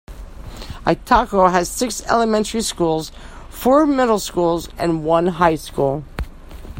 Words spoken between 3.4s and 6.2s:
four middle schools, and one high school.